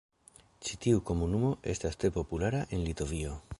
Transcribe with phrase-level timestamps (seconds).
[0.67, 3.39] Ĉi tiu komunumo estas tre populara en Litovio.